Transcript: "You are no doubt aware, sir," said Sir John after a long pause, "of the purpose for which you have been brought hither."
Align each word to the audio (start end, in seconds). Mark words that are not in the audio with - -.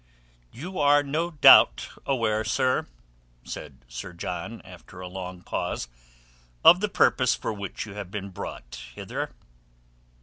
"You 0.51 0.79
are 0.79 1.03
no 1.03 1.29
doubt 1.29 1.89
aware, 2.07 2.43
sir," 2.43 2.87
said 3.43 3.85
Sir 3.87 4.13
John 4.13 4.59
after 4.63 4.99
a 4.99 5.07
long 5.07 5.43
pause, 5.43 5.89
"of 6.63 6.79
the 6.79 6.89
purpose 6.89 7.35
for 7.35 7.53
which 7.53 7.85
you 7.85 7.93
have 7.93 8.09
been 8.09 8.29
brought 8.29 8.81
hither." 8.95 9.29